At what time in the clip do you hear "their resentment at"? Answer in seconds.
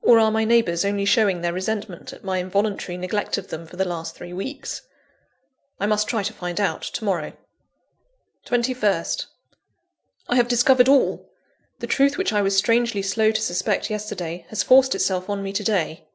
1.42-2.24